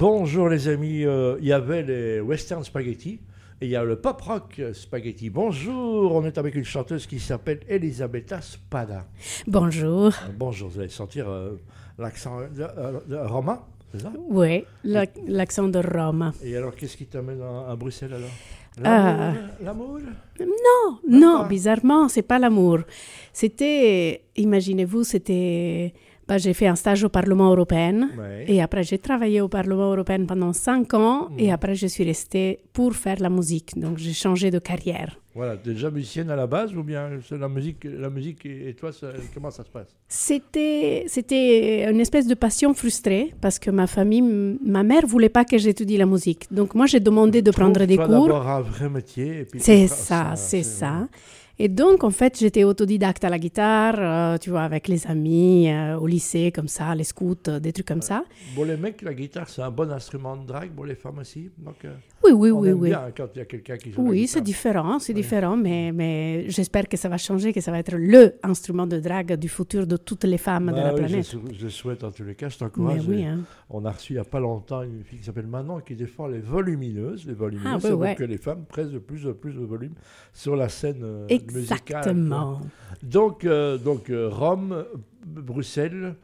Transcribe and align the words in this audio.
Bonjour 0.00 0.48
les 0.48 0.66
amis, 0.68 1.04
euh, 1.04 1.36
il 1.40 1.46
y 1.48 1.52
avait 1.52 1.82
les 1.82 2.20
western 2.20 2.64
spaghetti 2.64 3.20
et 3.60 3.66
il 3.66 3.68
y 3.68 3.76
a 3.76 3.84
le 3.84 3.96
pop 3.96 4.18
rock 4.22 4.58
spaghetti. 4.72 5.28
Bonjour, 5.28 6.14
on 6.14 6.24
est 6.24 6.38
avec 6.38 6.54
une 6.54 6.64
chanteuse 6.64 7.06
qui 7.06 7.20
s'appelle 7.20 7.60
Elisabetta 7.68 8.40
Spada. 8.40 9.04
Bonjour. 9.46 10.06
Euh, 10.06 10.32
bonjour, 10.38 10.70
vous 10.70 10.80
allez 10.80 10.88
sentir 10.88 11.28
euh, 11.28 11.50
l'accent 11.98 12.38
de, 12.40 12.62
euh, 12.62 13.00
de 13.06 13.16
Roma, 13.16 13.66
c'est 13.92 14.00
ça? 14.00 14.10
Oui, 14.30 14.64
la- 14.84 15.04
l'accent 15.28 15.68
de 15.68 15.78
Rome. 15.80 16.32
Et 16.42 16.56
alors, 16.56 16.74
qu'est-ce 16.74 16.96
qui 16.96 17.04
t'amène 17.04 17.42
à, 17.42 17.70
à 17.70 17.76
Bruxelles 17.76 18.14
alors? 18.14 19.50
L'amour? 19.60 19.98
Non, 20.40 20.98
non, 21.06 21.46
bizarrement, 21.46 22.08
c'est 22.08 22.22
pas 22.22 22.38
l'amour. 22.38 22.78
C'était, 23.34 24.22
imaginez-vous, 24.36 25.04
c'était, 25.04 25.92
bah, 26.30 26.38
j'ai 26.38 26.54
fait 26.60 26.68
un 26.74 26.76
stage 26.76 27.02
au 27.02 27.08
Parlement 27.18 27.50
européen. 27.54 27.96
Ouais. 28.16 28.44
Et 28.52 28.62
après, 28.66 28.84
j'ai 28.84 28.98
travaillé 29.08 29.38
au 29.40 29.48
Parlement 29.48 29.90
européen 29.94 30.24
pendant 30.32 30.52
cinq 30.52 30.94
ans. 30.94 31.28
Et 31.44 31.50
après, 31.56 31.74
je 31.82 31.88
suis 31.94 32.04
restée 32.12 32.60
pour 32.72 32.90
faire 33.04 33.18
la 33.26 33.30
musique. 33.38 33.70
Donc, 33.84 33.94
j'ai 33.98 34.12
changé 34.24 34.46
de 34.56 34.60
carrière. 34.60 35.10
Voilà, 35.34 35.56
déjà 35.56 35.90
musicienne 35.90 36.30
à 36.30 36.36
la 36.36 36.46
base 36.46 36.70
ou 36.76 36.82
bien 36.92 37.04
c'est 37.28 37.38
la 37.38 37.48
musique, 37.48 37.82
la 37.84 38.10
musique 38.10 38.42
et 38.46 38.74
toi, 38.80 38.90
ça- 38.92 39.12
comment 39.32 39.50
ça 39.58 39.62
se 39.64 39.70
passe? 39.70 39.90
C'était, 40.08 41.04
c'était 41.14 41.88
une 41.90 42.00
espèce 42.00 42.26
de 42.26 42.34
passion 42.34 42.74
frustrée 42.74 43.32
parce 43.40 43.58
que 43.58 43.70
ma 43.70 43.86
famille, 43.86 44.22
ma 44.76 44.82
mère 44.82 45.06
voulait 45.06 45.28
pas 45.38 45.44
que 45.44 45.56
j'étudie 45.58 45.96
la 45.96 46.06
musique. 46.06 46.42
Donc, 46.52 46.74
moi, 46.74 46.86
j'ai 46.86 47.00
demandé 47.00 47.42
de 47.42 47.50
prendre 47.60 47.84
des 47.86 47.96
cours. 47.96 48.06
d'abord 48.08 48.46
un 48.48 48.60
vrai 48.60 48.88
métier. 48.88 49.46
C'est 49.58 49.86
ça, 49.88 50.34
c'est 50.36 50.62
ça. 50.64 51.08
Et 51.62 51.68
donc, 51.68 52.04
en 52.04 52.10
fait, 52.10 52.38
j'étais 52.38 52.64
autodidacte 52.64 53.22
à 53.22 53.28
la 53.28 53.38
guitare, 53.38 53.96
euh, 53.98 54.38
tu 54.38 54.48
vois, 54.48 54.62
avec 54.62 54.88
les 54.88 55.06
amis, 55.06 55.70
euh, 55.70 55.98
au 55.98 56.06
lycée, 56.06 56.52
comme 56.52 56.68
ça, 56.68 56.94
les 56.94 57.04
scouts, 57.04 57.36
euh, 57.48 57.60
des 57.60 57.70
trucs 57.70 57.86
comme 57.86 58.00
ça. 58.00 58.24
Pour 58.54 58.64
les 58.64 58.78
mecs, 58.78 59.02
la 59.02 59.12
guitare, 59.12 59.46
c'est 59.46 59.60
un 59.60 59.70
bon 59.70 59.92
instrument 59.92 60.38
de 60.38 60.46
drague, 60.46 60.70
pour 60.70 60.86
les 60.86 60.94
femmes 60.94 61.18
aussi. 61.18 61.50
Donc, 61.58 61.76
Oui, 62.22 62.32
oui, 62.32 62.50
on 62.50 62.60
oui, 62.60 62.68
aime 62.68 62.78
oui. 62.80 62.88
bien 62.90 63.10
quand 63.16 63.28
il 63.34 63.38
y 63.38 63.40
a 63.40 63.44
quelqu'un 63.46 63.76
qui 63.78 63.92
joue 63.92 64.02
Oui, 64.08 64.26
c'est 64.26 64.42
différent, 64.42 64.98
c'est 64.98 65.14
différent, 65.14 65.56
mais, 65.56 65.90
mais 65.90 66.44
j'espère 66.50 66.86
que 66.86 66.96
ça 66.98 67.08
va 67.08 67.16
changer, 67.16 67.52
que 67.54 67.62
ça 67.62 67.70
va 67.70 67.78
être 67.78 67.94
le 67.96 68.34
instrument 68.42 68.86
de 68.86 68.98
drague 69.00 69.34
du 69.36 69.48
futur 69.48 69.86
de 69.86 69.96
toutes 69.96 70.24
les 70.24 70.36
femmes 70.36 70.66
de 70.66 70.72
Bah 70.72 70.82
la 70.84 70.94
oui, 70.94 71.00
planète. 71.00 71.30
Je, 71.32 71.38
je 71.58 71.68
souhaite 71.68 72.04
en 72.04 72.10
tous 72.10 72.24
les 72.24 72.34
cas, 72.34 72.50
je 72.50 72.58
t'encourage. 72.58 73.06
oui, 73.08 73.24
hein. 73.24 73.40
On 73.70 73.84
a 73.86 73.90
reçu 73.90 74.12
il 74.12 74.16
n'y 74.16 74.20
a 74.20 74.24
pas 74.24 74.40
longtemps 74.40 74.82
une 74.82 75.02
fille 75.02 75.18
qui 75.20 75.24
s'appelle 75.24 75.46
Manon 75.46 75.80
qui 75.80 75.94
défend 75.96 76.26
les 76.26 76.40
volumineuses. 76.40 77.26
Les 77.26 77.32
volumineuses, 77.34 77.84
Ah, 77.86 77.88
veut 77.88 77.94
ouais. 77.94 78.14
que 78.14 78.24
les 78.24 78.38
femmes 78.38 78.64
pressent 78.68 78.90
de 78.92 78.98
plus 78.98 79.26
en 79.26 79.32
plus 79.32 79.54
de 79.54 79.64
volume 79.64 79.94
sur 80.34 80.56
la 80.56 80.68
scène 80.68 81.00
euh, 81.02 81.26
musicale. 81.30 81.48
Exactement. 81.56 82.60
Donc, 83.02 83.44
euh, 83.44 83.78
donc 83.78 84.10
euh, 84.10 84.28
Rome, 84.30 84.84
Bruxelles, 85.26 86.14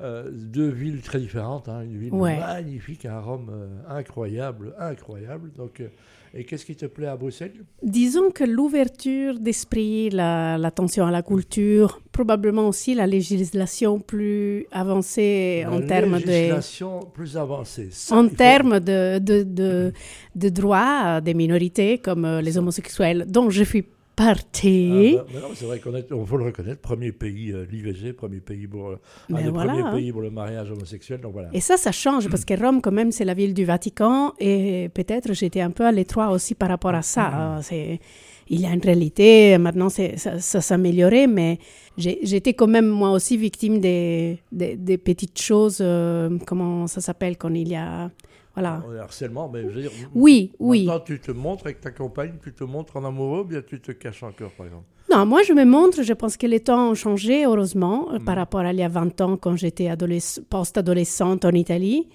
euh, 0.00 0.28
deux 0.32 0.68
villes 0.70 1.02
très 1.02 1.18
différentes. 1.20 1.68
hein, 1.68 1.82
une 1.82 1.96
ville 1.98 2.12
Ouais. 2.14 2.38
magnifique, 2.38 3.04
un 3.06 3.20
Rome 3.20 3.50
euh, 3.52 3.68
incroyable, 3.88 4.74
incroyable. 4.78 5.52
Donc, 5.56 5.80
euh, 5.80 5.88
et 6.36 6.42
qu'est-ce 6.44 6.66
qui 6.66 6.74
te 6.74 6.86
plaît 6.86 7.06
à 7.06 7.16
Bruxelles? 7.16 7.52
Disons 7.82 8.30
que 8.32 8.42
l'ouverture 8.42 9.38
d'esprit, 9.38 10.10
la- 10.10 10.58
l'attention 10.58 11.06
à 11.06 11.12
la 11.12 11.22
culture, 11.22 12.00
probablement 12.10 12.66
aussi 12.66 12.94
la 12.96 13.06
législation 13.06 14.00
plus 14.00 14.66
avancée 14.72 15.64
en 15.70 15.80
termes 15.80 16.18
de... 16.20 16.26
législation 16.26 16.98
plus 17.14 17.36
avancée. 17.36 17.88
Ça, 17.92 18.16
en 18.16 18.28
faut- 18.28 18.34
termes 18.34 18.80
de, 18.80 19.20
de, 19.20 19.44
de, 19.44 19.92
de 20.34 20.48
droits 20.48 21.20
des 21.20 21.34
minorités 21.34 21.98
comme 21.98 22.26
les 22.40 22.58
homosexuels, 22.58 23.26
dont 23.28 23.48
je 23.50 23.62
fais 23.62 23.84
partie. 24.16 25.16
Ah, 25.18 25.24
bah, 25.32 25.40
non, 25.42 25.48
c'est 25.54 25.64
vrai 25.64 25.80
qu'on 25.80 26.26
faut 26.26 26.36
le 26.36 26.44
reconnaître, 26.44 26.80
premier 26.80 27.12
pays, 27.12 27.52
euh, 27.52 27.66
l'IVG, 27.70 28.12
premier 28.12 28.40
pays 28.40 28.66
pour, 28.66 28.88
euh, 28.88 29.00
un 29.30 29.34
Mais 29.34 29.42
des 29.44 29.50
voilà. 29.50 29.72
premiers 29.72 30.00
pays 30.00 30.12
pour 30.12 30.22
le 30.22 30.30
mariage 30.30 30.70
homosexuel. 30.70 31.20
Donc 31.20 31.32
voilà. 31.32 31.48
Et 31.52 31.60
ça, 31.60 31.76
ça 31.76 31.92
change 31.92 32.28
parce 32.28 32.44
que 32.44 32.54
Rome, 32.54 32.80
quand 32.80 32.92
même, 32.92 33.12
c'est 33.12 33.24
la 33.24 33.34
ville 33.34 33.54
du 33.54 33.64
Vatican 33.64 34.32
et 34.38 34.90
peut-être 34.94 35.32
j'étais 35.32 35.60
un 35.60 35.70
peu 35.70 35.84
à 35.84 35.92
l'étroit 35.92 36.30
aussi 36.30 36.54
par 36.54 36.68
rapport 36.68 36.94
à 36.94 37.02
ça. 37.02 37.28
Mm. 37.28 37.34
hein. 37.34 37.62
C'est, 37.62 38.00
il 38.48 38.60
y 38.60 38.66
a 38.66 38.72
une 38.72 38.80
réalité, 38.80 39.56
maintenant 39.58 39.88
ça, 39.88 40.16
ça 40.38 40.60
s'améliorait, 40.60 41.26
mais 41.26 41.58
j'étais 41.96 42.54
quand 42.54 42.66
même 42.66 42.88
moi 42.88 43.10
aussi 43.12 43.36
victime 43.36 43.78
des, 43.80 44.38
des, 44.52 44.76
des 44.76 44.98
petites 44.98 45.40
choses, 45.40 45.78
euh, 45.80 46.38
comment 46.46 46.86
ça 46.86 47.00
s'appelle 47.00 47.36
quand 47.36 47.52
il 47.54 47.68
y 47.68 47.76
a... 47.76 48.10
Voilà. 48.56 48.84
On 48.88 48.94
est 48.94 49.00
harcèlement, 49.00 49.50
mais 49.52 49.62
je 49.62 49.66
veux 49.74 49.80
dire. 49.82 49.90
Oui, 50.14 50.52
oui. 50.60 50.88
Tu 51.04 51.18
te 51.18 51.32
montres 51.32 51.64
avec 51.66 51.80
ta 51.80 51.90
compagne, 51.90 52.34
tu 52.40 52.52
te 52.52 52.62
montres 52.62 52.96
en 52.96 53.04
amoureux, 53.04 53.40
ou 53.40 53.44
bien 53.44 53.62
tu 53.66 53.80
te 53.80 53.90
caches 53.90 54.22
encore, 54.22 54.52
par 54.52 54.66
exemple? 54.66 54.84
Non, 55.10 55.26
moi 55.26 55.42
je 55.42 55.52
me 55.52 55.64
montre, 55.64 56.02
je 56.04 56.12
pense 56.12 56.36
que 56.36 56.46
les 56.46 56.60
temps 56.60 56.90
ont 56.90 56.94
changé, 56.94 57.44
heureusement, 57.46 58.12
euh, 58.12 58.18
par 58.20 58.36
Mm. 58.36 58.38
rapport 58.38 58.60
à 58.60 58.72
il 58.72 58.78
y 58.78 58.82
a 58.84 58.88
20 58.88 59.20
ans 59.22 59.36
quand 59.36 59.56
j'étais 59.56 59.86
adolesc- 59.88 60.40
post-adolescente 60.48 61.44
en 61.44 61.50
Italie. 61.50 62.06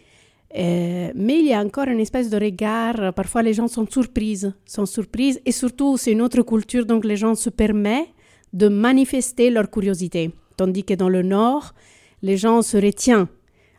Euh, 0.57 1.11
mais 1.15 1.39
il 1.39 1.45
y 1.45 1.53
a 1.53 1.61
encore 1.61 1.87
une 1.87 1.99
espèce 1.99 2.29
de 2.29 2.37
regard, 2.37 3.13
parfois 3.13 3.43
les 3.43 3.53
gens 3.53 3.67
sont 3.67 3.85
surprises, 3.87 4.51
sont 4.65 4.87
surprises, 4.87 5.39
et 5.45 5.51
surtout 5.51 5.95
c'est 5.97 6.11
une 6.11 6.21
autre 6.23 6.41
culture, 6.41 6.85
donc 6.85 7.05
les 7.05 7.17
gens 7.17 7.35
se 7.35 7.51
permettent 7.51 8.07
de 8.51 8.67
manifester 8.67 9.51
leur 9.51 9.69
curiosité. 9.69 10.31
Tandis 10.57 10.83
que 10.83 10.95
dans 10.95 11.07
le 11.09 11.21
Nord, 11.21 11.73
les 12.23 12.35
gens 12.35 12.61
se 12.63 12.77
retiennent 12.77 13.27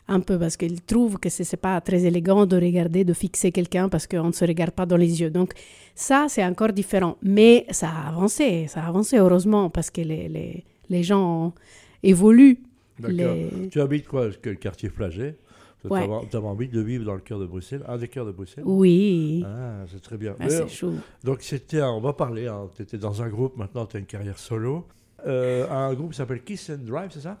un 0.07 0.19
peu 0.21 0.39
parce 0.39 0.55
qu'ils 0.57 0.81
trouvent 0.81 1.17
que 1.19 1.29
ce 1.29 1.43
n'est 1.43 1.57
pas 1.59 1.79
très 1.81 2.05
élégant 2.05 2.45
de 2.45 2.55
regarder, 2.55 3.03
de 3.03 3.13
fixer 3.13 3.51
quelqu'un 3.51 3.89
parce 3.89 4.07
qu'on 4.07 4.27
ne 4.27 4.31
se 4.31 4.45
regarde 4.45 4.71
pas 4.71 4.85
dans 4.85 4.97
les 4.97 5.21
yeux. 5.21 5.29
Donc 5.29 5.51
ça, 5.93 6.27
c'est 6.29 6.43
encore 6.43 6.71
différent. 6.73 7.17
Mais 7.21 7.65
ça 7.69 7.89
a 7.89 8.09
avancé, 8.09 8.67
ça 8.67 8.81
a 8.83 8.87
avancé 8.87 9.17
heureusement 9.17 9.69
parce 9.69 9.89
que 9.89 10.01
les, 10.01 10.27
les, 10.29 10.63
les 10.89 11.03
gens 11.03 11.53
évoluent. 12.01 12.59
D'accord. 12.99 13.35
Les- 13.35 13.69
Tu 13.69 13.79
habites 13.79 14.07
quoi? 14.07 14.27
Le 14.43 14.55
quartier 14.55 14.89
Flagey 14.89 15.35
Tu 15.81 15.87
Ouais. 15.87 16.07
as, 16.33 16.37
envie 16.37 16.67
de 16.67 16.79
vivre 16.81 17.05
dans 17.05 17.15
le 17.15 17.21
cœur 17.21 17.39
de 17.39 17.45
Bruxelles, 17.45 17.83
un 17.87 17.97
des 17.97 18.07
cœurs 18.07 18.25
de 18.25 18.31
Bruxelles 18.31 18.63
Oui, 18.67 19.43
Ah, 19.47 19.83
c'est 19.91 20.01
très 20.01 20.17
bien. 20.17 20.35
Ah, 20.39 20.47
c'est 20.49 20.67
chou. 20.69 20.93
donc, 21.23 21.41
c'était, 21.41 21.81
on 21.81 21.99
va 21.99 22.13
parler, 22.13 22.47
hein, 22.47 22.69
tu 22.75 22.83
étais 22.83 22.97
dans 22.97 23.21
un 23.21 23.29
groupe, 23.29 23.57
maintenant 23.57 23.85
tu 23.87 23.97
as 23.97 23.99
une 23.99 24.05
carrière 24.05 24.37
solo. 24.37 24.85
Euh, 25.25 25.67
un 25.69 25.93
groupe 25.93 26.11
qui 26.11 26.17
s'appelle 26.17 26.43
Kiss 26.43 26.69
and 26.69 26.85
Drive, 26.85 27.09
c'est 27.11 27.21
ça? 27.21 27.39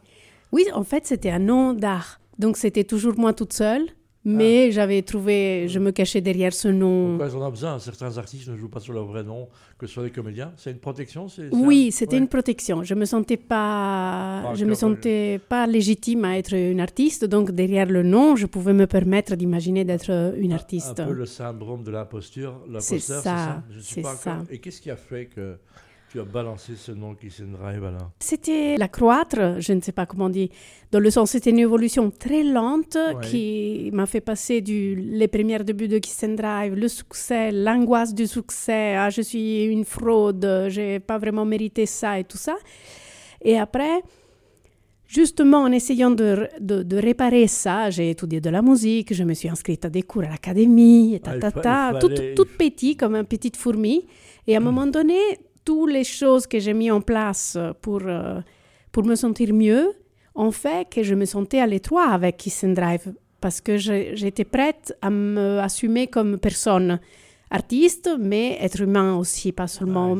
Oui, 0.51 0.65
en 0.73 0.83
fait, 0.83 1.05
c'était 1.05 1.29
un 1.29 1.39
nom 1.39 1.73
d'art. 1.73 2.19
Donc 2.39 2.57
c'était 2.57 2.83
toujours 2.83 3.13
moi 3.17 3.33
toute 3.33 3.53
seule. 3.53 3.85
Mais 4.23 4.71
j'avais 4.71 5.01
trouvé, 5.01 5.67
je 5.67 5.79
me 5.79 5.89
cachais 5.91 6.21
derrière 6.21 6.53
ce 6.53 6.67
nom. 6.67 7.17
Pourquoi 7.17 7.35
on 7.39 7.43
a 7.45 7.49
besoin? 7.49 7.79
Certains 7.79 8.17
artistes 8.19 8.47
ne 8.49 8.55
jouent 8.55 8.69
pas 8.69 8.79
sur 8.79 8.93
leur 8.93 9.05
vrai 9.05 9.23
nom, 9.23 9.47
que 9.79 9.87
ce 9.87 9.93
soit 9.93 10.03
des 10.03 10.11
comédiens. 10.11 10.53
C'est 10.57 10.69
une 10.71 10.77
protection 10.77 11.27
c'est, 11.27 11.49
c'est 11.49 11.55
Oui, 11.55 11.87
un- 11.87 11.91
c'était 11.91 12.13
ouais. 12.17 12.21
une 12.21 12.27
protection. 12.27 12.83
Je 12.83 12.93
me 12.93 13.05
sentais 13.05 13.37
pas, 13.37 14.53
je 14.53 14.63
me 14.65 14.75
sentais 14.75 15.39
pas 15.49 15.65
légitime 15.65 16.23
à 16.25 16.37
être 16.37 16.53
une 16.53 16.79
artiste. 16.81 17.25
Donc 17.25 17.49
derrière 17.51 17.87
le 17.87 18.03
nom, 18.03 18.35
je 18.35 18.45
pouvais 18.45 18.73
me 18.73 18.85
permettre 18.85 19.35
d'imaginer 19.35 19.85
d'être 19.85 20.33
une 20.37 20.53
artiste. 20.53 20.99
Un 20.99 21.07
peu 21.07 21.13
le 21.13 21.25
syndrome 21.25 21.83
de 21.83 21.89
l'imposture. 21.89 22.59
C'est 22.79 22.95
l'imposteur, 22.95 23.23
ça, 23.23 23.63
Je 23.71 23.79
suis 23.79 23.95
c'est 23.95 24.01
pas 24.03 24.15
ça. 24.15 24.31
encore- 24.33 24.45
Et 24.51 24.59
qu'est-ce 24.59 24.81
qui 24.81 24.91
a 24.91 24.95
fait 24.97 25.25
que 25.25 25.55
tu 26.11 26.19
as 26.19 26.25
balancé 26.25 26.73
ce 26.75 26.91
nom 26.91 27.15
Kiss 27.15 27.39
and 27.41 27.57
Drive 27.57 27.83
alors 27.85 28.11
C'était 28.19 28.75
la 28.77 28.89
croître, 28.89 29.59
je 29.59 29.71
ne 29.71 29.79
sais 29.79 29.93
pas 29.93 30.05
comment 30.05 30.25
on 30.25 30.29
dit, 30.29 30.49
dans 30.91 30.99
le 30.99 31.09
sens 31.09 31.31
c'était 31.31 31.51
une 31.51 31.59
évolution 31.59 32.11
très 32.11 32.43
lente 32.43 32.97
Ouais. 32.97 33.21
qui 33.29 33.89
m'a 33.93 34.05
fait 34.05 34.19
passer 34.19 34.59
du 34.61 34.95
les 34.95 35.27
premiers 35.29 35.59
débuts 35.63 35.87
de 35.87 35.99
Kiss 35.99 36.23
and 36.25 36.33
Drive, 36.35 36.73
le 36.75 36.87
succès, 36.89 37.51
l'angoisse 37.51 38.13
du 38.13 38.27
succès, 38.27 38.95
ah, 38.95 39.09
je 39.09 39.21
suis 39.21 39.63
une 39.65 39.85
fraude, 39.85 40.65
j'ai 40.67 40.99
pas 40.99 41.17
vraiment 41.17 41.45
mérité 41.45 41.85
ça 41.85 42.19
et 42.19 42.25
tout 42.25 42.37
ça. 42.37 42.57
Et 43.41 43.57
après, 43.57 44.01
justement 45.07 45.59
en 45.63 45.71
essayant 45.71 46.11
de, 46.11 46.47
de, 46.59 46.83
de 46.83 46.97
réparer 46.97 47.47
ça, 47.47 47.89
j'ai 47.89 48.09
étudié 48.09 48.41
de 48.41 48.49
la 48.49 48.61
musique, 48.61 49.13
je 49.13 49.23
me 49.23 49.33
suis 49.33 49.47
inscrite 49.49 49.85
à 49.85 49.89
des 49.89 50.03
cours 50.03 50.23
à 50.23 50.29
l'académie, 50.29 51.15
et 51.15 51.19
ta, 51.21 51.35
Ah, 51.41 51.51
ta, 51.51 51.99
toute, 51.99 52.57
petite 52.57 52.99
comme 52.99 53.15
une 53.15 53.25
petite 53.25 53.55
fourmi. 53.55 54.05
Et 54.47 54.55
à 54.55 54.57
un 54.57 54.61
moment 54.61 54.87
donné, 54.87 55.17
toutes 55.65 55.91
les 55.91 56.03
choses 56.03 56.47
que 56.47 56.59
j'ai 56.59 56.73
mis 56.73 56.91
en 56.91 57.01
place 57.01 57.57
pour, 57.81 58.01
euh, 58.05 58.39
pour 58.91 59.03
me 59.05 59.15
sentir 59.15 59.53
mieux 59.53 59.93
ont 60.35 60.51
fait 60.51 60.89
que 60.89 61.03
je 61.03 61.15
me 61.15 61.25
sentais 61.25 61.59
à 61.59 61.67
l'étroit 61.67 62.09
avec 62.09 62.37
Kiss 62.37 62.63
and 62.63 62.73
Drive 62.73 63.13
parce 63.41 63.59
que 63.59 63.77
j'étais 63.77 64.45
prête 64.45 64.95
à 65.01 65.09
me 65.09 65.59
assumer 65.59 66.07
comme 66.07 66.37
personne 66.39 66.99
artiste, 67.51 68.09
mais 68.19 68.57
être 68.61 68.81
humain 68.81 69.15
aussi, 69.15 69.51
pas 69.51 69.67
seulement 69.67 70.17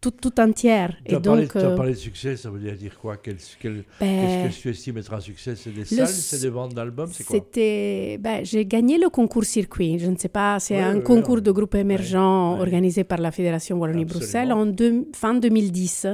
tout, 0.00 0.12
tout 0.12 0.38
entière. 0.40 0.94
Tu 1.04 1.14
as, 1.14 1.18
Et 1.18 1.20
parlé, 1.22 1.42
donc, 1.42 1.52
tu 1.52 1.58
as 1.58 1.64
euh, 1.70 1.76
parlé 1.76 1.92
de 1.92 1.96
succès, 1.98 2.36
ça 2.36 2.50
veut 2.50 2.60
dire, 2.60 2.98
quoi? 3.00 3.16
Quel- 3.16 3.36
quel- 3.60 3.84
ben, 4.00 4.42
Qu'est-ce 4.42 4.56
que 4.56 4.62
tu 4.62 4.70
estimes 4.70 4.98
être 4.98 5.12
un 5.12 5.20
succès? 5.20 5.56
C'est 5.56 5.70
des 5.74 5.84
salles, 5.84 6.06
c'est 6.06 6.40
des 6.40 6.50
ventes 6.50 6.72
d'albums, 6.74 7.10
c'est 7.12 7.24
quoi? 7.24 7.36
C'était, 7.36 8.16
ben, 8.20 8.44
j'ai 8.44 8.64
gagné 8.64 8.96
le 8.98 9.08
concours 9.08 9.44
circuit. 9.44 9.98
Je 9.98 10.06
ne 10.08 10.16
sais 10.16 10.28
pas, 10.28 10.60
c'est 10.60 10.76
Ouais, 10.76 10.82
un 10.82 10.96
ouais, 10.98 11.02
concours 11.02 11.36
ouais. 11.36 11.40
de 11.40 11.50
groupe 11.50 11.74
émergent 11.74 12.54
ouais. 12.54 12.60
organisé 12.60 13.02
par 13.02 13.18
la 13.18 13.32
Fédération 13.32 13.76
Wallonie-Bruxelles 13.78 14.52
en 14.52 14.66
deux- 14.66 15.08
fin 15.14 15.34
2010. 15.34 16.06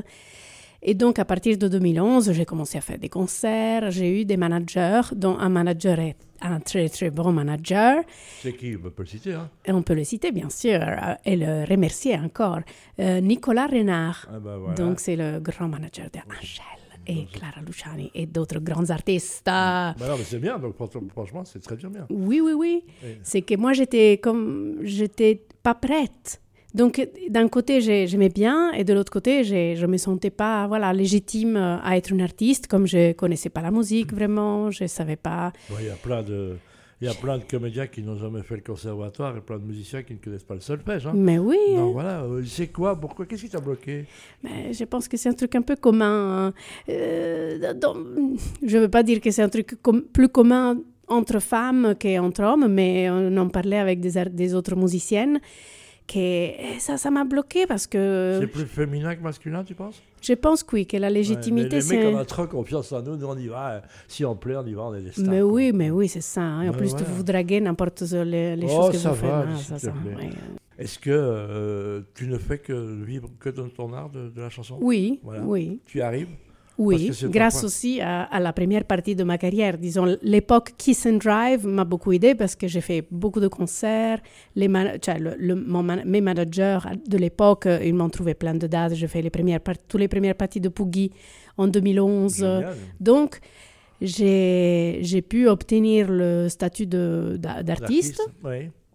Et 0.87 0.93
donc, 0.95 1.19
à 1.19 1.25
partir 1.25 1.57
de 1.57 1.67
2011, 1.67 2.33
j'ai 2.33 2.45
commencé 2.45 2.77
à 2.77 2.83
faire 2.83 2.99
des 2.99 3.09
concerts. 3.09 3.91
J'ai 3.91 4.21
eu 4.21 4.25
des 4.27 4.37
managers, 4.37 5.01
dont 5.17 5.39
un 5.39 5.49
manager 5.49 5.99
est 5.99 6.17
un 6.43 6.61
très, 6.61 6.91
très 6.91 7.11
bon 7.11 7.33
manager. 7.33 8.03
C'est 8.43 8.53
qui? 8.55 8.77
On 8.77 8.91
peut 8.91 9.03
le 9.03 9.07
citer, 9.07 9.33
hein? 9.33 9.49
Et 9.65 9.73
on 9.73 9.83
peut 9.83 9.95
le 9.95 10.05
citer, 10.05 10.31
bien 10.31 10.51
sûr, 10.51 10.79
euh, 10.79 11.15
et 11.25 11.37
le 11.37 11.65
remercier 11.65 12.17
encore. 12.19 12.61
Euh, 13.01 13.21
Nicolas 13.21 13.67
Renard. 13.67 14.29
Ah 14.31 14.39
bah 14.39 14.59
voilà. 14.59 14.75
Donc, 14.75 15.01
c'est 15.01 15.17
le 15.17 15.41
grand 15.41 15.69
manager 15.69 16.05
de 16.13 16.19
Angèle. 16.19 16.83
et 17.07 17.27
Clara 17.33 17.61
Luciani 17.67 18.11
et 18.15 18.27
d'autres 18.27 18.61
grands 18.61 18.91
artistes. 18.91 19.43
Bah 19.47 19.95
c'est 20.25 20.39
bien, 20.39 20.59
donc 20.59 20.75
franchement, 21.13 21.45
c'est 21.47 21.61
très 21.63 21.77
bien. 21.77 21.91
Oui, 22.11 22.41
oui, 22.43 22.53
oui. 22.53 22.85
C'est 23.23 23.41
que 23.43 23.57
moi, 23.57 23.73
j'étais 23.73 24.19
comme, 24.23 24.79
j'étais 24.83 25.43
pas 25.63 25.75
prête. 25.75 26.43
Donc, 26.75 27.09
d'un 27.31 27.49
côté, 27.49 27.81
j'aimais 27.81 28.29
bien, 28.29 28.73
et 28.73 28.83
de 28.83 28.93
l'autre 28.93 29.13
côté, 29.13 29.45
je 29.45 29.81
ne 29.81 29.87
me 29.87 29.97
sentais 29.97 30.31
pas 30.31 30.67
voilà, 30.67 30.93
légitime 30.93 31.57
à 31.57 31.97
être 31.97 32.11
une 32.11 32.21
artiste, 32.21 32.67
comme 32.67 32.87
je 32.87 33.09
ne 33.09 33.13
connaissais 33.13 33.51
pas 33.51 33.63
la 33.63 33.71
musique 33.71 34.13
vraiment, 34.13 34.71
je 34.71 34.85
ne 34.85 34.89
savais 34.89 35.17
pas. 35.17 35.53
Il 35.79 35.87
y 35.87 35.91
a 35.91 35.95
plein 35.95 36.23
de. 36.23 36.57
Il 37.01 37.09
y 37.09 37.11
a 37.11 37.15
plein 37.15 37.37
de 37.39 37.43
comédiens 37.45 37.87
qui 37.87 38.03
n'ont 38.03 38.17
jamais 38.17 38.43
fait 38.43 38.55
le 38.55 38.63
conservatoire 38.63 39.37
et 39.37 39.41
plein 39.41 39.59
de 39.59 39.65
musiciens 39.65 40.03
qui 40.05 40.15
ne 40.15 40.19
connaissent 40.19 40.45
pas 40.45 40.55
le 40.55 40.61
solfège. 40.61 41.07
Hein. 41.07 41.13
Mais 41.15 41.39
oui. 41.39 41.59
Donc 41.75 41.93
voilà, 41.93 42.23
euh, 42.23 42.43
c'est 42.47 42.69
quoi 42.69 42.99
Pourquoi 42.99 43.27
Qu'est-ce 43.27 43.43
qui 43.43 43.51
t'a 43.51 43.61
bloqué? 43.61 44.07
Mais 44.43 44.73
Je 44.73 44.85
pense 44.85 45.09
que 45.09 45.17
c'est 45.17 45.29
un 45.29 45.35
truc 45.35 45.55
un 45.57 45.61
peu 45.61 45.77
commun. 45.77 46.47
Hein. 46.47 46.53
Euh, 46.89 47.75
je 48.63 48.77
ne 48.77 48.83
veux 48.83 48.89
pas 48.89 49.03
dire 49.03 49.21
que 49.21 49.31
c'est 49.31 49.43
un 49.43 49.49
truc 49.49 49.77
plus 50.13 50.29
commun 50.29 50.79
entre 51.09 51.41
femmes 51.41 51.95
qu'entre 52.01 52.43
hommes, 52.43 52.69
mais 52.69 53.11
on 53.11 53.37
en 53.37 53.49
parlait 53.49 53.79
avec 53.79 54.01
des, 54.01 54.25
des 54.31 54.55
autres 54.55 54.77
musiciennes 54.77 55.41
que 56.07 56.49
ça, 56.79 56.97
ça 56.97 57.11
m'a 57.11 57.25
bloqué 57.25 57.67
parce 57.67 57.87
que... 57.87 58.39
C'est 58.41 58.47
plus 58.47 58.67
féminin 58.67 59.15
que 59.15 59.23
masculin, 59.23 59.65
tu 59.65 59.75
penses? 59.75 60.03
Je 60.23 60.33
pense 60.35 60.63
que 60.63 60.77
oui, 60.77 60.87
que 60.87 60.97
la 60.97 61.11
légitimité, 61.11 61.81
c'est... 61.81 61.97
les 61.97 62.05
mecs, 62.07 62.15
on 62.15 62.19
a 62.19 62.25
trop 62.25 62.47
confiance 62.47 62.93
en 62.93 63.03
nous, 63.03 63.17
nous 63.17 63.27
on 63.27 63.37
y 63.37 63.49
va, 63.49 63.83
si 64.09 64.25
on 64.25 64.37
plaît, 64.37 64.57
on 64.57 64.67
y 64.67 64.75
va, 64.75 64.83
on 64.83 64.95
est 64.95 65.03
des 65.03 65.13
stars. 65.13 65.27
Mais 65.27 65.43
oui, 65.43 65.73
mais 65.73 65.91
oui, 65.91 66.09
c'est 66.09 66.21
ça. 66.21 66.43
Hein. 66.43 66.69
En 66.69 66.73
plus, 66.73 66.95
tu 66.95 67.05
vous 67.05 67.23
draguer 67.23 67.61
n'importe 67.61 68.03
les, 68.03 68.57
les 68.57 68.67
oh, 68.67 68.83
choses 68.83 68.91
que 68.93 68.97
ça 68.99 69.13
vous 69.13 69.27
va, 69.27 69.47
faites. 69.57 69.79
ça, 69.79 69.93
Est-ce 70.79 70.99
que 70.99 71.11
euh, 71.11 72.01
tu 72.15 72.27
ne 72.27 72.39
fais 72.39 72.59
que 72.59 73.03
vivre 73.05 73.31
que 73.39 73.51
dans 73.51 73.69
ton 73.69 73.93
art 73.93 74.11
de, 74.11 74.29
de 74.29 74.41
la 74.41 74.51
chanson? 74.51 74.79
Oui, 74.81 75.21
oui. 75.25 75.81
Tu 75.87 76.01
arrives? 76.01 76.29
Oui, 76.79 77.11
grâce 77.25 77.63
aussi 77.63 78.01
à, 78.01 78.41
la 78.41 78.53
première 78.53 78.85
partie 78.85 79.15
de 79.15 79.25
ma 79.25 79.39
carrière. 79.39 79.79
Disons, 79.79 80.17
l'époque 80.23 80.73
Kiss 80.77 81.07
and 81.07 81.19
Drive 81.19 81.67
m'a 81.67 81.85
beaucoup 81.85 82.13
aidé 82.13 82.35
parce 82.35 82.57
que 82.57 82.67
j'ai 82.67 82.81
fait 82.81 83.07
beaucoup 83.11 83.41
de 83.41 83.49
concerts. 83.49 84.21
Les 84.57 84.69
le, 84.69 85.55
mes 86.05 86.21
managers 86.21 86.79
de 87.07 87.19
l'époque, 87.19 87.67
euh, 87.67 87.79
ils 87.85 87.95
m'ont 87.95 88.09
trouvé 88.09 88.35
plein 88.35 88.55
de 88.55 88.67
dates. 88.67 88.95
J'ai 88.95 89.07
fait 89.07 89.23
les 89.23 89.31
premières 89.31 89.61
toutes 89.89 90.01
les 90.01 90.09
premières 90.09 90.35
parties 90.35 90.61
de 90.61 90.69
Poogie 90.69 91.13
en 91.57 91.69
2011. 91.69 92.45
Donc, 93.01 93.39
j'ai 94.01 95.25
pu 95.29 95.49
obtenir 95.49 96.11
le 96.11 96.49
statut 96.49 96.87
d'artiste. 96.87 98.21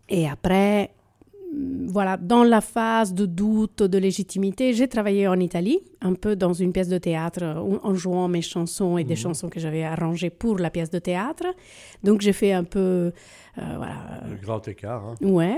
Et 0.10 0.28
après, 0.28 0.92
voilà, 1.88 2.18
dans 2.18 2.44
la 2.44 2.62
phase 2.62 3.14
de 3.14 3.26
doute, 3.26 3.84
de 3.84 3.98
légitimité, 3.98 4.74
j'ai 4.74 4.88
travaillé 4.88 5.28
en 5.28 5.40
Italie, 5.40 5.80
un 6.02 6.14
peu 6.14 6.36
dans 6.36 6.54
une 6.54 6.72
pièce 6.72 6.88
de 6.88 6.98
théâtre, 6.98 7.44
en 7.84 7.94
jouant 7.96 8.28
mes 8.28 8.42
chansons 8.42 8.98
et 8.98 9.04
des 9.04 9.16
mhm. 9.16 9.20
chansons 9.20 9.50
que 9.50 9.60
j'avais 9.60 9.84
arrangées 9.84 10.30
pour 10.30 10.60
la 10.60 10.70
pièce 10.70 10.90
de 10.90 11.00
théâtre. 11.00 11.46
Donc 12.04 12.22
j'ai 12.22 12.34
fait 12.34 12.54
un 12.54 12.64
peu, 12.64 12.80
euh, 12.80 13.12
voilà. 13.78 14.22
Le 14.30 14.38
grand 14.38 14.66
écart. 14.68 15.04
Hein. 15.04 15.16
Ouais. 15.22 15.58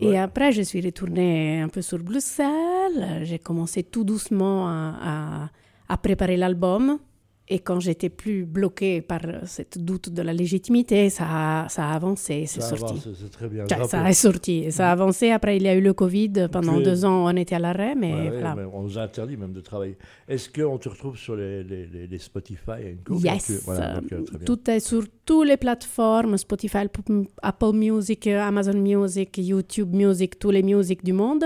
Et, 0.00 0.16
après, 0.16 0.50
je 0.50 0.62
suis 0.62 0.80
retournée 0.80 1.60
un 1.60 1.68
peu 1.68 1.82
sur 1.82 1.98
Bruxelles. 1.98 3.20
J'ai 3.24 3.38
commencé 3.38 3.82
tout 3.82 4.02
doucement 4.02 4.66
à, 4.66 5.50
à 5.88 5.96
préparer 5.98 6.38
l'album. 6.38 6.98
Et 7.46 7.58
quand 7.58 7.78
j'étais 7.78 8.08
plus 8.08 8.46
bloquée 8.46 9.02
par 9.02 9.20
cette 9.44 9.76
doute 9.76 10.08
de 10.08 10.22
la 10.22 10.32
légitimité, 10.32 11.10
ça 11.10 11.24
a, 11.28 11.68
ça 11.68 11.90
a 11.90 11.94
avancé, 11.94 12.46
c'est 12.46 12.62
sorti. 12.62 12.94
C'est 13.20 13.30
très 13.30 13.48
bien. 13.48 13.66
ça 13.86 14.08
est 14.08 14.14
sorti, 14.14 14.72
ça 14.72 14.88
a 14.88 14.92
avancé. 14.92 15.30
Après, 15.30 15.58
il 15.58 15.62
y 15.62 15.68
a 15.68 15.74
eu 15.74 15.82
le 15.82 15.92
Covid. 15.92 16.48
Pendant 16.50 16.80
deux 16.80 17.04
ans, 17.04 17.26
on 17.26 17.36
était 17.36 17.56
à 17.56 17.58
l'arrêt, 17.58 17.94
mais, 17.94 18.30
voilà. 18.30 18.56
on 18.72 18.82
nous 18.82 18.98
a 18.98 19.02
interdit 19.02 19.36
même 19.36 19.52
de 19.52 19.60
travailler. 19.60 19.98
Est-ce 20.26 20.48
qu'on 20.48 20.78
te 20.78 20.88
retrouve 20.88 21.18
sur 21.18 21.36
les, 21.36 21.62
les, 21.64 22.06
les, 22.06 22.18
Spotify 22.18 22.96
Yes. 23.10 23.68
Euh, 23.68 24.00
tout 24.46 24.70
est 24.70 24.80
sur 24.80 25.04
toutes 25.26 25.46
les 25.46 25.58
plateformes, 25.58 26.38
Spotify, 26.38 26.86
Apple 27.42 27.72
Music, 27.74 28.26
Amazon 28.26 28.78
Music, 28.78 29.36
YouTube 29.36 29.94
Music, 29.94 30.38
tous 30.38 30.50
les 30.50 30.62
musiques 30.62 31.04
du 31.04 31.12
monde. 31.12 31.44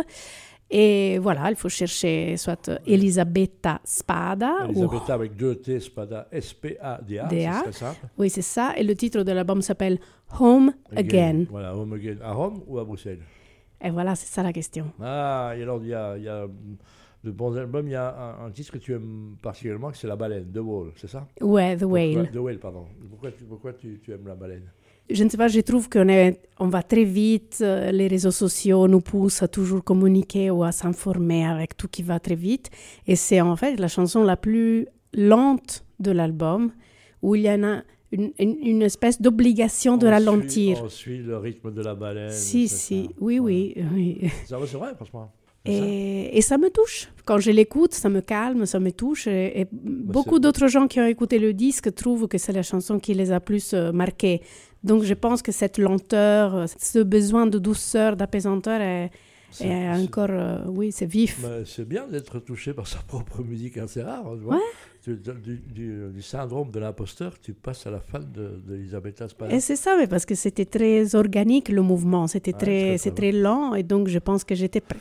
Et 0.71 1.19
voilà, 1.19 1.49
il 1.51 1.57
faut 1.57 1.71
chercher 1.71 2.37
soit 2.37 2.71
Elisabetta 2.87 3.81
Spada. 3.85 4.67
Elisabetta 4.69 5.15
avec 5.15 5.35
deux 5.35 5.55
T, 5.57 5.81
Spada, 5.81 6.29
S-P-A-D-A, 6.31 7.63
c'est 7.65 7.73
ça 7.73 7.95
Oui, 8.19 8.29
c'est 8.29 8.43
ça. 8.43 8.75
Et 8.77 8.83
le 8.83 8.95
titre 8.95 9.23
de 9.23 9.33
l'album 9.33 9.63
s'appelle 9.63 9.99
Home 10.39 10.75
Again. 10.95 11.47
Voilà, 11.51 11.75
Home 11.75 11.95
Again. 11.95 12.17
À 12.23 12.33
Rome 12.33 12.63
ou 12.67 12.79
à 12.79 12.85
Bruxelles? 12.85 13.23
Et 13.83 13.91
voilà, 13.91 14.15
c'est 14.15 14.27
ça 14.27 14.43
la 14.43 14.53
question. 14.53 14.93
Ah, 15.01 15.55
et 15.57 15.63
alors 15.63 15.81
il 15.83 15.89
y 15.89 15.95
a, 15.95 16.19
y 16.19 16.29
a 16.29 16.47
de 17.25 17.31
bons 17.31 17.57
albums. 17.57 17.87
Il 17.87 17.93
y 17.93 17.95
a 17.95 18.37
un, 18.45 18.51
titre 18.51 18.73
que 18.73 18.79
tu 18.79 18.93
aimes 18.93 19.37
particulièrement, 19.41 19.91
c'est 19.95 20.07
La 20.07 20.17
Baleine, 20.17 20.51
The 20.53 20.59
Whale, 20.59 20.93
c'est 20.97 21.09
ça? 21.09 21.27
Ouais, 21.41 21.77
The 21.77 21.85
Whale. 21.85 22.31
The 22.31 22.37
Whale, 22.37 22.59
pardon. 22.59 22.87
Pourquoi, 23.09 23.31
pourquoi 23.49 23.73
tu, 23.73 24.01
tu 24.03 24.13
aimes 24.13 24.27
La 24.27 24.35
Baleine? 24.35 24.71
Je 25.11 25.25
ne 25.25 25.29
sais 25.29 25.37
pas, 25.37 25.49
je 25.49 25.61
trouve 25.61 25.89
qu'on 25.89 26.07
on 26.59 26.69
va 26.69 26.83
très 26.83 27.05
vite, 27.05 27.59
euh, 27.61 27.91
les 27.91 28.09
réseaux 28.09 28.31
sociaux 28.31 28.89
nous 28.89 29.01
poussent 29.01 29.43
à 29.43 29.49
toujours 29.49 29.83
communiquer 29.83 30.51
ou 30.51 30.63
à 30.63 30.73
s'informer 30.73 31.47
avec 31.47 31.77
tout 31.77 31.89
qui 31.89 32.03
va 32.03 32.21
très 32.21 32.35
vite. 32.35 32.71
Et 33.07 33.17
c'est 33.17 33.41
en 33.41 33.57
fait 33.57 33.79
la 33.79 33.89
chanson 33.89 34.23
la 34.23 34.37
plus 34.37 34.87
lente 35.15 35.85
de 36.01 36.11
l'album, 36.11 36.73
où 37.23 37.35
il 37.35 37.43
y 37.43 37.51
en 37.51 37.63
a 37.65 37.83
une, 38.13 38.33
une, 38.39 38.83
espèce 38.83 39.21
d'obligation 39.21 39.97
de 39.97 40.07
ralentir. 40.07 40.83
on 40.83 40.89
suit 40.89 41.19
le 41.19 41.37
rythme 41.37 41.73
de 41.73 41.83
la 41.83 41.95
baleine. 41.95 42.33
Si, 42.33 42.69
si, 42.69 43.11
oui, 43.21 43.39
oui, 43.39 43.75
oui. 43.93 44.31
C'est 44.47 44.55
vrai, 44.55 44.95
franchement. 44.95 45.31
Et, 45.65 46.41
ça 46.43 46.57
me 46.57 46.71
touche. 46.71 47.09
Quand 47.25 47.39
je 47.39 47.51
l'écoute, 47.51 47.93
ça 47.93 48.09
me 48.09 48.21
calme, 48.21 48.65
ça 48.67 48.81
me 48.81 48.91
touche. 48.91 49.27
Et, 49.27 49.67
bah, 49.71 50.13
beaucoup 50.13 50.39
d'autres 50.39 50.69
gens 50.69 50.87
qui 50.87 51.01
ont 51.01 51.07
écouté 51.07 51.39
le 51.39 51.53
disque 51.53 51.95
trouvent 51.95 52.27
que 52.29 52.39
c'est 52.39 52.53
la 52.53 52.63
chanson 52.63 52.99
qui 52.99 53.15
les 53.15 53.33
a 53.33 53.41
plus 53.41 53.75
euh, 53.75 53.93
marqués. 53.93 54.41
Donc 54.85 55.03
je 55.03 55.15
pense 55.15 55.43
que 55.43 55.53
cette 55.53 55.79
lenteur, 55.79 56.67
ce 56.79 57.01
besoin 57.01 57.47
de 57.47 57.59
douceur, 57.59 58.17
d'apaisanteur 58.17 58.81
est, 58.81 59.11
encore, 59.61 60.29
euh, 60.31 60.61
oui, 60.69 60.93
c'est 60.93 61.07
vif. 61.07 61.41
Bah, 61.43 61.65
c'est 61.67 61.87
bien 61.87 62.07
d'être 62.07 62.39
touché 62.39 62.73
par 62.73 62.87
sa 62.87 62.99
propre 63.01 63.43
musique, 63.43 63.77
hein, 63.77 63.87
c'est 63.89 64.03
rare. 64.03 64.25
Du, 65.07 66.23
syndrome 66.23 66.71
de 66.71 66.79
l'imposteur, 66.79 67.39
tu 67.41 67.55
passes 67.55 67.87
à 67.87 67.91
la 67.91 68.01
fin 68.01 68.21
d'Elisabetta 68.21 69.27
de. 69.27 69.55
Et 69.55 69.61
c'est 69.61 69.77
ça, 69.77 69.97
mais 69.99 70.07
parce 70.07 70.27
que 70.27 70.35
c'était 70.35 70.67
très 70.67 71.15
organique 71.15 71.71
le 71.71 71.83
mouvement, 71.83 72.27
c'était 72.27 72.53
très, 72.53 72.99
c'est 72.99 73.15
très 73.15 73.33
lent, 73.33 73.75
et 73.75 73.83
donc 73.83 74.09
je 74.09 74.19
pense 74.19 74.45
que 74.45 74.55
j'étais 74.55 74.81
prête 74.81 75.01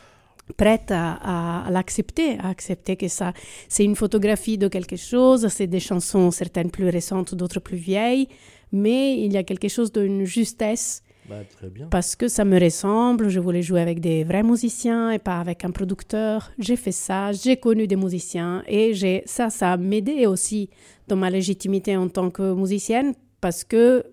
prête 0.56 0.92
à, 0.92 1.68
l'accepter, 1.70 2.38
à 2.40 2.50
accepter 2.50 2.96
que 2.96 3.08
ça, 3.08 3.34
c'est 3.68 3.84
une 3.84 3.96
photographie 3.96 4.58
de 4.58 4.68
quelque 4.68 4.96
chose, 4.96 5.48
c'est 5.50 5.68
des 5.68 5.80
chansons 5.80 6.32
certaines 6.32 6.72
plus 6.72 6.90
récentes, 6.90 7.36
d'autres 7.36 7.60
plus 7.60 7.78
vieilles, 7.78 8.28
mais 8.72 9.20
il 9.20 9.34
y 9.34 9.38
a 9.38 9.44
quelque 9.44 9.68
chose 9.68 9.92
d'une 9.92 10.26
justesse. 10.26 11.04
Bah, 11.30 11.36
très 11.58 11.68
bien. 11.68 11.88
Parce 11.88 12.16
que 12.16 12.30
ça 12.30 12.46
me 12.46 12.58
ressemble, 12.58 13.28
je 13.28 13.42
voulais 13.42 13.62
jouer 13.62 13.82
avec 13.82 14.00
des 14.00 14.24
vrais 14.24 14.44
musiciens 14.44 15.12
et 15.12 15.20
pas 15.20 15.40
avec 15.40 15.66
un 15.66 15.72
producteur. 15.72 16.52
J'ai 16.58 16.78
fait 16.78 16.94
ça, 16.94 17.34
j'ai 17.34 17.58
connu 17.58 17.86
des 17.86 17.98
musiciens 17.98 18.64
et 18.66 18.94
j'ai 18.94 19.24
ça, 19.26 19.50
ça 19.50 19.74
a 19.74 19.78
m'aidé 19.78 20.26
aussi 20.26 20.70
dans 21.10 21.18
ma 21.18 21.30
légitimité 21.30 21.98
en 21.98 22.08
tant 22.08 22.30
que 22.30 22.54
musicienne 22.54 23.14
parce 23.42 23.66
que 23.66 24.06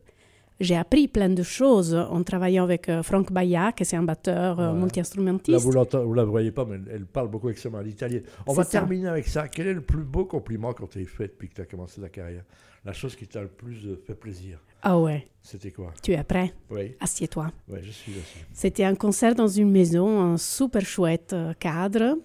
j'ai 0.60 0.76
appris 0.76 1.08
plein 1.08 1.28
de 1.28 1.42
choses 1.42 1.94
en 1.94 2.22
travaillant 2.22 2.64
avec 2.64 2.88
euh, 2.88 3.02
Franck 3.02 3.32
Baia, 3.32 3.72
qui 3.72 3.82
est 3.82 3.94
un 3.94 4.02
batteur 4.02 4.60
euh, 4.60 4.72
multi-instrumentiste. 4.72 5.50
Là, 5.50 5.58
vous 5.58 5.72
ne 5.72 6.14
la 6.14 6.24
voyez 6.24 6.52
pas, 6.52 6.64
mais 6.64 6.78
elle, 6.90 7.06
parle 7.06 7.28
beaucoup 7.28 7.48
extrêmement 7.48 7.80
l'italien. 7.80 8.20
On 8.46 8.52
va 8.52 8.64
terminer 8.64 9.08
avec 9.08 9.26
ça. 9.26 9.48
Quel 9.48 9.66
est 9.66 9.74
le 9.74 9.80
plus 9.80 10.04
beau 10.04 10.24
compliment 10.24 10.72
qu'on 10.72 10.86
t'ait 10.86 11.04
fait 11.04 11.28
depuis 11.28 11.48
que 11.48 11.54
tu 11.54 11.60
as 11.60 11.66
commencé 11.66 12.00
ta 12.00 12.08
carrière? 12.08 12.44
La 12.84 12.92
chose 12.92 13.16
qui 13.16 13.26
t'a 13.26 13.42
le 13.42 13.48
plus 13.48 13.86
euh, 13.86 13.96
fait 14.06 14.14
plaisir? 14.14 14.58
Ah 14.82 14.98
ouais. 14.98 15.26
C'était 15.42 15.70
quoi? 15.70 15.92
Tu 16.02 16.12
es 16.12 16.22
prêt? 16.22 16.52
Oui. 16.70 16.94
Assieds-toi. 17.00 17.50
Oui, 17.68 17.78
je 17.82 17.90
suis 17.90 18.12
assis. 18.12 18.44
C'était 18.52 18.84
un 18.84 18.94
concert 18.94 19.34
dans 19.34 19.48
une 19.48 19.70
maison, 19.70 20.20
un 20.20 20.36
super 20.36 20.82
chouette 20.82 21.34
cadre. 21.58 22.18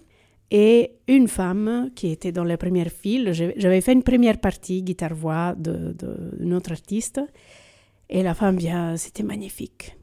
Et 0.50 0.96
une 1.06 1.28
femme 1.28 1.90
qui 1.94 2.08
était 2.08 2.32
dans 2.32 2.42
la 2.42 2.56
première 2.56 2.90
file, 2.90 3.32
j'avais 3.32 3.80
fait 3.80 3.92
une 3.92 4.02
première 4.02 4.40
partie, 4.40 4.82
guitare-voix, 4.82 5.54
de, 5.56 5.94
autre 6.52 6.72
artiste. 6.72 7.20
Et 8.12 8.24
la 8.24 8.34
femme 8.34 8.56
vient, 8.56 8.96
c'était 8.96 9.22
magnifique. 9.22 9.96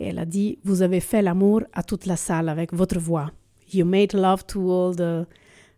Elle 0.00 0.18
a 0.18 0.26
dit, 0.26 0.58
vous 0.64 0.82
avez 0.82 0.98
fait 0.98 1.22
l'amour 1.22 1.62
à 1.72 1.84
toute 1.84 2.06
la 2.06 2.16
salle 2.16 2.48
avec 2.48 2.72
votre 2.72 2.98
voix. 2.98 3.30
You 3.72 3.86
made 3.86 4.14
love 4.14 4.44
to 4.46 4.70
all 4.70 4.96
the, 4.96 5.26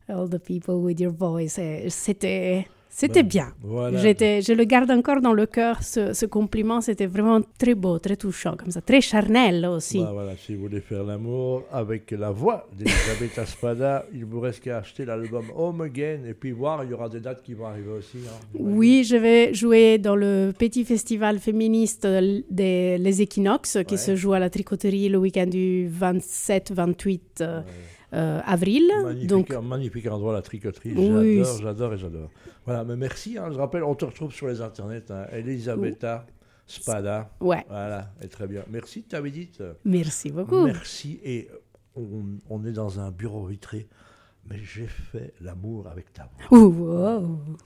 all 0.09 0.27
the 0.27 0.39
people 0.39 0.77
with 0.77 0.99
your 0.99 1.13
voice. 1.13 1.61
C'était 1.91 2.67
c'était 2.97 3.25
ben, 3.25 3.29
bien. 3.29 3.99
J'étais, 4.01 4.41
je 4.41 4.53
le 4.53 4.63
garde 4.63 4.89
encore 4.93 5.21
dans 5.21 5.33
le 5.33 5.47
cœur, 5.47 5.83
ce, 5.83 6.27
compliment. 6.27 6.81
C'était 6.81 7.07
vraiment 7.07 7.41
très 7.59 7.75
beau, 7.75 7.99
très 7.99 8.15
touchant, 8.15 8.55
comme 8.57 8.71
ça, 8.71 8.81
très 8.81 9.01
charnel 9.01 9.67
aussi. 9.67 9.99
Bah, 9.99 10.11
voilà, 10.13 10.37
si 10.37 10.55
vous 10.55 10.63
voulez 10.63 10.81
faire 10.81 11.03
l'amour 11.03 11.65
avec 11.73 12.13
la 12.13 12.31
voix 12.31 12.69
d'Elisabeth 12.73 13.47
Spada, 13.47 14.07
il 14.15 14.25
vous 14.25 14.39
reste 14.39 14.61
qu'à 14.63 14.79
acheter 14.79 15.05
l'album 15.05 15.47
Home 15.57 15.81
Again 15.81 16.21
et 16.29 16.35
puis 16.35 16.53
voir, 16.53 16.85
il 16.85 16.91
y 16.91 16.93
aura 16.95 17.09
des 17.09 17.19
dates 17.19 17.43
qui 17.43 17.55
vont 17.55 17.67
arriver 17.67 17.91
aussi. 17.91 18.19
Hein. 18.29 18.59
Oui, 18.61 19.03
je 19.03 19.17
vais 19.17 19.53
jouer 19.53 19.99
dans 19.99 20.15
le 20.15 20.53
petit 20.57 20.85
festival 20.85 21.41
féministe 21.41 22.07
des 22.07 22.97
Les 22.99 23.23
Équinoxes 23.23 23.79
qui 23.89 23.99
se 23.99 24.15
joue 24.15 24.35
à 24.35 24.39
la 24.39 24.51
tricoterie 24.51 25.09
le 25.09 25.19
week-end 25.19 25.47
du 25.47 25.91
27-28. 26.01 27.65
Euh, 28.15 28.41
avril. 28.45 28.85
Magnifique, 29.03 29.29
Donc, 29.29 29.51
un 29.51 29.61
magnifique 29.61 30.07
endroit, 30.07 30.33
la 30.33 30.43
tricoterie. 30.43 30.95
Oui, 30.97 31.37
J'adore, 31.39 31.59
j'adore 31.63 31.95
et 31.95 31.99
j'adore. 31.99 32.31
Voilà, 32.65 32.85
mais 32.85 32.97
merci. 32.97 33.37
hein, 33.39 33.49
je 33.53 33.59
rappelle, 33.59 33.83
on 33.85 33.95
te 33.95 34.05
retrouve 34.05 34.33
sur 34.33 34.47
les 34.47 34.61
internets. 34.61 35.11
Hein, 35.11 35.27
Elisabetta 35.33 36.27
Spada. 36.67 37.31
ouais, 37.41 37.65
Voilà, 37.69 38.13
et 38.23 38.29
très 38.29 38.47
bien. 38.47 38.63
Merci 38.71 39.03
de 39.03 39.09
ta 39.09 39.21
visite. 39.21 39.63
merci 39.85 40.31
beaucoup. 40.31 40.65
Merci. 40.65 41.21
Et 41.23 41.49
on, 41.97 42.25
on 42.49 42.65
est 42.65 42.73
dans 42.73 42.99
un 43.01 43.11
bureau 43.11 43.45
vitré, 43.47 43.87
mais 44.49 44.57
j'ai 44.63 44.87
fait 44.87 45.35
l'amour 45.41 45.87
avec 45.89 46.13
ta 46.13 46.29
voix. 46.49 46.59
Wow. 46.67 47.39